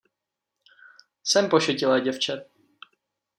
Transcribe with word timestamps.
Jsem 1.23 1.49
pošetilé 1.49 2.01
děvče. 2.01 2.45